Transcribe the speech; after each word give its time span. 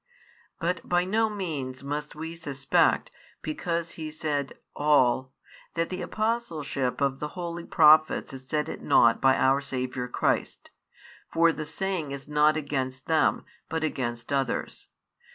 But 0.59 0.81
by 0.89 1.05
no 1.05 1.29
means 1.29 1.83
must 1.83 2.15
we 2.15 2.35
suspect, 2.35 3.11
because 3.43 3.91
He 3.91 4.09
said: 4.09 4.53
All, 4.75 5.31
that 5.75 5.89
the 5.89 6.01
apostleship 6.01 7.01
of 7.01 7.19
the 7.19 7.27
holy 7.37 7.65
Prophets 7.65 8.33
is 8.33 8.47
set 8.47 8.67
at 8.67 8.81
naught 8.81 9.21
by 9.21 9.35
Our 9.37 9.61
Saviour 9.61 10.07
Christ; 10.07 10.71
for 11.31 11.53
the 11.53 11.67
saying 11.67 12.13
is 12.13 12.27
not 12.27 12.57
against 12.57 13.05
them, 13.05 13.45
but 13.69 13.83
against 13.83 14.33
others. 14.33 14.87